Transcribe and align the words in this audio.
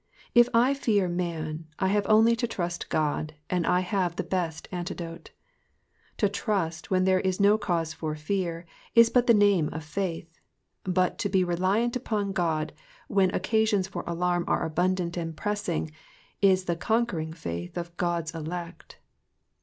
If 0.33 0.49
I 0.51 0.73
fear 0.73 1.07
man 1.07 1.67
I 1.77 1.89
have 1.89 2.07
only 2.09 2.35
to 2.37 2.47
trust 2.47 2.89
God, 2.89 3.35
and 3.51 3.67
I 3.67 3.81
have 3.81 4.15
the 4.15 4.23
best 4.23 4.67
antidote. 4.71 5.29
To 6.17 6.27
trust 6.27 6.89
when 6.89 7.03
there 7.03 7.19
is 7.19 7.39
no 7.39 7.59
cause 7.59 7.93
for 7.93 8.15
fear, 8.15 8.65
is 8.95 9.11
but 9.11 9.27
the 9.27 9.35
name 9.35 9.69
of 9.71 9.83
faith, 9.83 10.39
but 10.85 11.19
to 11.19 11.29
be 11.29 11.43
reliant 11.43 11.95
upon 11.95 12.31
God 12.31 12.73
when 13.09 13.29
occasions 13.35 13.87
for 13.87 14.03
alarm 14.07 14.43
are 14.47 14.65
abundant 14.65 15.17
and 15.17 15.37
pressing, 15.37 15.91
is 16.41 16.65
the 16.65 16.75
conquering 16.75 17.31
faith 17.31 17.77
of 17.77 17.95
God's 17.97 18.33
elect. 18.33 18.97